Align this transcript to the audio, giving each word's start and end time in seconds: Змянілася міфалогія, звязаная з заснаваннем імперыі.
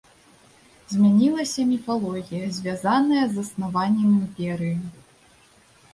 Змянілася 0.93 1.65
міфалогія, 1.73 2.45
звязаная 2.57 3.23
з 3.27 3.33
заснаваннем 3.39 4.09
імперыі. 4.21 4.75